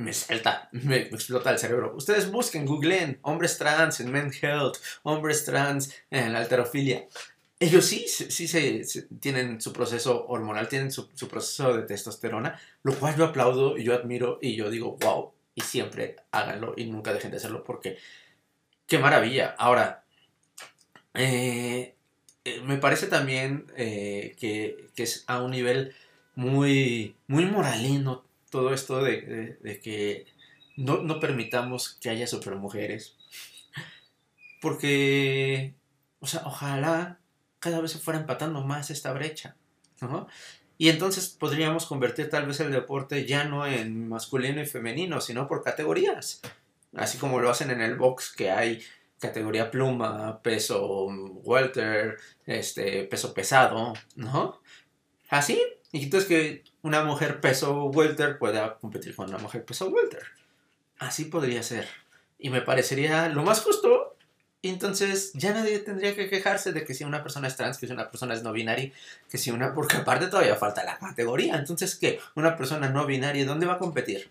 me 0.00 0.14
salta, 0.14 0.68
me, 0.72 0.96
explota 0.96 1.50
el 1.50 1.58
cerebro. 1.58 1.94
Ustedes 1.94 2.30
busquen, 2.30 2.64
googleen 2.64 3.18
hombres 3.22 3.58
trans 3.58 4.00
en 4.00 4.10
Men 4.10 4.32
Health, 4.32 4.78
hombres 5.02 5.44
trans 5.44 5.94
en 6.10 6.32
la 6.32 6.40
alterofilia. 6.40 7.06
Ellos 7.60 7.84
sí, 7.84 8.06
sí 8.08 8.48
se, 8.48 9.02
tienen 9.20 9.60
su 9.60 9.72
proceso 9.72 10.26
hormonal, 10.28 10.68
tienen 10.68 10.90
su, 10.90 11.08
proceso 11.28 11.76
de 11.76 11.82
testosterona, 11.82 12.58
lo 12.82 12.94
cual 12.98 13.16
yo 13.16 13.26
aplaudo 13.26 13.76
y 13.76 13.84
yo 13.84 13.94
admiro 13.94 14.38
y 14.40 14.56
yo 14.56 14.70
digo, 14.70 14.96
wow, 15.00 15.32
y 15.54 15.60
siempre 15.60 16.16
háganlo 16.32 16.74
y 16.76 16.86
nunca 16.86 17.12
dejen 17.12 17.30
de 17.30 17.36
hacerlo 17.36 17.62
porque 17.62 17.98
qué 18.86 18.98
maravilla. 18.98 19.54
Ahora, 19.58 20.04
eh, 21.14 21.94
eh, 22.44 22.60
me 22.62 22.78
parece 22.78 23.06
también 23.08 23.66
eh, 23.76 24.34
que, 24.38 24.88
que, 24.96 25.02
es 25.02 25.24
a 25.26 25.42
un 25.42 25.50
nivel 25.50 25.94
muy, 26.34 27.14
muy 27.26 27.44
moralino 27.44 28.24
todo 28.50 28.74
esto 28.74 29.02
de, 29.02 29.80
que 29.82 30.26
no, 30.76 31.20
permitamos 31.20 31.94
que 32.00 32.10
haya 32.10 32.26
supermujeres. 32.26 33.16
Porque, 34.60 35.74
o 36.20 36.26
sea, 36.26 36.42
ojalá 36.44 37.19
cada 37.60 37.80
vez 37.80 37.92
se 37.92 37.98
fuera 37.98 38.18
empatando 38.18 38.62
más 38.62 38.90
esta 38.90 39.12
brecha, 39.12 39.56
¿no? 40.00 40.26
Y 40.78 40.88
entonces 40.88 41.28
podríamos 41.28 41.84
convertir 41.84 42.30
tal 42.30 42.46
vez 42.46 42.58
el 42.60 42.72
deporte 42.72 43.26
ya 43.26 43.44
no 43.44 43.66
en 43.66 44.08
masculino 44.08 44.62
y 44.62 44.66
femenino, 44.66 45.20
sino 45.20 45.46
por 45.46 45.62
categorías. 45.62 46.40
Así 46.96 47.18
como 47.18 47.38
lo 47.38 47.50
hacen 47.50 47.70
en 47.70 47.82
el 47.82 47.96
box, 47.96 48.32
que 48.34 48.50
hay 48.50 48.82
categoría 49.18 49.70
pluma, 49.70 50.40
peso 50.42 51.06
welter, 51.44 52.16
este, 52.46 53.04
peso 53.04 53.34
pesado, 53.34 53.92
¿no? 54.16 54.60
Así. 55.28 55.62
Y 55.92 56.04
entonces 56.04 56.28
que 56.28 56.64
una 56.82 57.04
mujer 57.04 57.40
peso 57.40 57.84
welter 57.84 58.38
pueda 58.38 58.78
competir 58.78 59.14
con 59.14 59.28
una 59.28 59.38
mujer 59.38 59.64
peso 59.64 59.88
welter. 59.90 60.22
Así 60.98 61.26
podría 61.26 61.62
ser. 61.62 61.88
Y 62.38 62.48
me 62.48 62.62
parecería 62.62 63.28
lo 63.28 63.42
más 63.42 63.60
justo. 63.60 64.09
Entonces 64.62 65.32
ya 65.34 65.54
nadie 65.54 65.78
tendría 65.78 66.14
que 66.14 66.28
quejarse 66.28 66.72
de 66.72 66.84
que 66.84 66.94
si 66.94 67.04
una 67.04 67.22
persona 67.22 67.48
es 67.48 67.56
trans, 67.56 67.78
que 67.78 67.86
si 67.86 67.92
una 67.92 68.10
persona 68.10 68.34
es 68.34 68.42
no 68.42 68.52
binaria, 68.52 68.92
que 69.30 69.38
si 69.38 69.50
una... 69.50 69.74
Porque 69.74 69.96
aparte 69.96 70.26
todavía 70.26 70.56
falta 70.56 70.84
la 70.84 70.98
categoría. 70.98 71.56
Entonces, 71.56 71.96
¿qué? 71.96 72.20
Una 72.34 72.56
persona 72.56 72.90
no 72.90 73.06
binaria, 73.06 73.46
¿dónde 73.46 73.66
va 73.66 73.74
a 73.74 73.78
competir? 73.78 74.30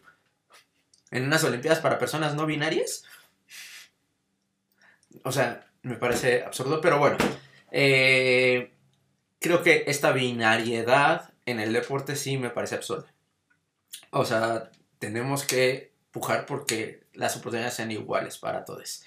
¿En 1.11 1.23
unas 1.23 1.43
Olimpiadas 1.43 1.79
para 1.79 1.97
personas 1.97 2.35
no 2.35 2.45
binarias? 2.45 3.05
O 5.23 5.31
sea, 5.31 5.65
me 5.81 5.95
parece 5.95 6.43
absurdo, 6.43 6.79
pero 6.81 6.99
bueno. 6.99 7.17
Eh, 7.71 8.71
creo 9.39 9.63
que 9.63 9.85
esta 9.87 10.11
binariedad 10.11 11.31
en 11.45 11.59
el 11.59 11.73
deporte 11.73 12.15
sí 12.15 12.37
me 12.37 12.51
parece 12.51 12.75
absurdo. 12.75 13.07
O 14.11 14.25
sea, 14.25 14.69
tenemos 14.99 15.43
que 15.43 15.91
pujar 16.11 16.45
porque 16.45 17.03
las 17.13 17.35
oportunidades 17.37 17.75
sean 17.75 17.91
iguales 17.91 18.37
para 18.37 18.65
todos. 18.65 19.03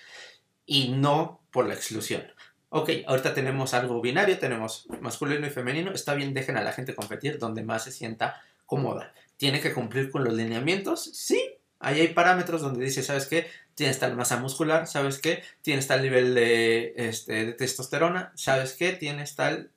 Y 0.66 0.88
no 0.88 1.40
por 1.50 1.66
la 1.66 1.74
exclusión. 1.74 2.22
Ok, 2.68 2.90
ahorita 3.06 3.34
tenemos 3.34 3.74
algo 3.74 4.00
binario, 4.00 4.38
tenemos 4.38 4.86
masculino 5.00 5.46
y 5.46 5.50
femenino. 5.50 5.92
Está 5.92 6.14
bien, 6.14 6.32
dejen 6.32 6.56
a 6.56 6.62
la 6.62 6.72
gente 6.72 6.94
competir 6.94 7.38
donde 7.38 7.62
más 7.62 7.84
se 7.84 7.92
sienta 7.92 8.42
cómoda. 8.66 9.12
¿Tiene 9.36 9.60
que 9.60 9.74
cumplir 9.74 10.10
con 10.10 10.24
los 10.24 10.34
lineamientos? 10.34 11.04
Sí. 11.14 11.56
Ahí 11.80 12.00
hay 12.00 12.08
parámetros 12.08 12.62
donde 12.62 12.84
dice, 12.84 13.02
¿sabes 13.02 13.26
qué? 13.26 13.48
Tienes 13.74 13.98
tal 13.98 14.16
masa 14.16 14.36
muscular, 14.36 14.86
¿sabes 14.86 15.18
qué? 15.18 15.42
Tienes 15.62 15.88
tal 15.88 16.00
nivel 16.02 16.34
de, 16.34 16.94
este, 16.96 17.46
de 17.46 17.52
testosterona, 17.52 18.32
¿sabes 18.36 18.74
qué? 18.74 18.92
Tienes 18.92 19.34
tal 19.34 19.72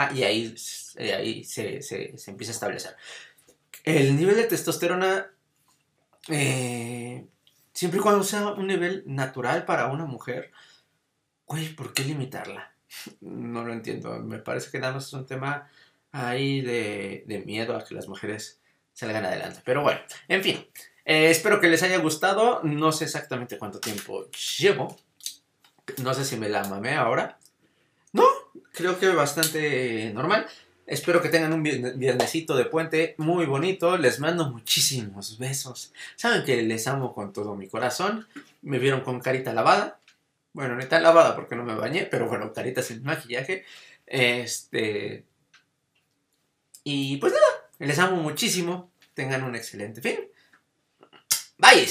Ah, 0.00 0.12
y 0.14 0.22
ahí, 0.22 0.54
eh, 0.96 1.12
ahí 1.12 1.44
se, 1.44 1.80
empieza 2.28 2.52
a 2.52 2.54
establecer. 2.54 2.96
El 3.82 4.16
nivel 4.16 4.36
de 4.36 4.44
testosterona, 4.44 5.28
eh, 6.28 7.26
siempre 7.78 8.00
y 8.00 8.02
cuando 8.02 8.24
sea 8.24 8.48
un 8.48 8.66
nivel 8.66 9.04
natural 9.06 9.64
para 9.64 9.86
una 9.86 10.04
mujer, 10.04 10.50
güey, 11.46 11.68
¿por 11.76 11.92
qué 11.92 12.02
limitarla? 12.02 12.74
No 13.20 13.64
lo 13.64 13.72
entiendo. 13.72 14.18
Me 14.18 14.38
parece 14.38 14.72
que 14.72 14.80
nada 14.80 14.94
más 14.94 15.06
es 15.06 15.12
un 15.12 15.26
tema 15.26 15.68
ahí 16.10 16.60
de, 16.60 17.42
miedo 17.46 17.76
a 17.76 17.84
que 17.84 17.94
las 17.94 18.08
mujeres 18.08 18.60
salgan 18.94 19.24
adelante. 19.24 19.60
Pero 19.64 19.82
bueno, 19.82 20.00
en 20.26 20.42
fin. 20.42 20.66
Eh, 21.04 21.30
espero 21.30 21.60
que 21.60 21.68
les 21.68 21.84
haya 21.84 21.98
gustado. 21.98 22.62
No 22.64 22.90
sé 22.90 23.04
exactamente 23.04 23.58
cuánto 23.58 23.78
tiempo 23.78 24.28
llevo. 24.58 24.96
No 25.98 26.14
sé 26.14 26.24
si 26.24 26.36
me 26.36 26.48
la 26.48 26.64
mamé 26.64 26.96
ahora. 26.96 27.38
No, 28.12 28.26
creo 28.72 28.98
que 28.98 29.08
bastante 29.10 30.10
normal. 30.12 30.48
Espero 30.88 31.20
que 31.20 31.28
tengan 31.28 31.52
un 31.52 31.62
viernesito 31.62 32.56
de 32.56 32.64
puente 32.64 33.14
muy 33.18 33.44
bonito. 33.44 33.98
Les 33.98 34.20
mando 34.20 34.50
muchísimos 34.50 35.38
besos. 35.38 35.92
Saben 36.16 36.44
que 36.44 36.62
les 36.62 36.88
amo 36.88 37.12
con 37.12 37.34
todo 37.34 37.54
mi 37.54 37.68
corazón. 37.68 38.26
Me 38.62 38.78
vieron 38.78 39.02
con 39.02 39.20
carita 39.20 39.52
lavada. 39.52 40.00
Bueno, 40.54 40.76
no 40.76 40.80
está 40.80 40.98
lavada 40.98 41.36
porque 41.36 41.56
no 41.56 41.62
me 41.62 41.74
bañé, 41.74 42.08
pero 42.10 42.26
bueno, 42.26 42.54
carita 42.54 42.82
sin 42.82 43.02
maquillaje. 43.02 43.66
Este. 44.06 45.24
Y 46.84 47.18
pues 47.18 47.34
nada, 47.34 47.70
les 47.80 47.98
amo 47.98 48.16
muchísimo. 48.22 48.90
Tengan 49.12 49.44
un 49.44 49.56
excelente 49.56 50.00
fin. 50.00 50.20
Bye. 51.58 51.86